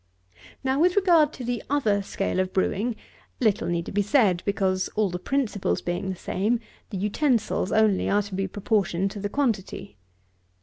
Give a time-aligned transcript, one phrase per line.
[0.33, 0.55] 58.
[0.63, 2.95] Now with regard to the other scale of brewing,
[3.39, 8.23] little need be said; because, all the principles being the same, the utensils only are
[8.23, 9.97] to be proportioned to the quantity.